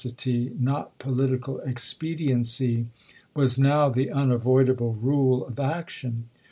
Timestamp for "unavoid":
4.07-4.67